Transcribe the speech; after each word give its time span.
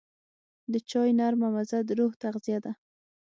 د 0.71 0.73
چای 0.89 1.09
نرمه 1.19 1.47
مزه 1.55 1.79
د 1.87 1.89
روح 1.99 2.13
تغذیه 2.23 2.59
ده. 2.65 2.71